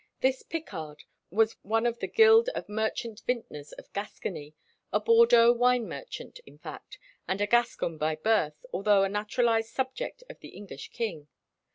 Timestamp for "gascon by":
7.45-8.15